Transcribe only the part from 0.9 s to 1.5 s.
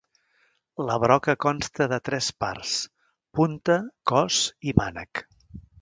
broca